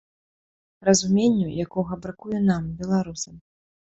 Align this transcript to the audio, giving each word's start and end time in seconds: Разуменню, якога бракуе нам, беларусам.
Разуменню, 0.89 1.47
якога 1.65 1.93
бракуе 2.05 2.39
нам, 2.49 2.63
беларусам. 2.83 3.35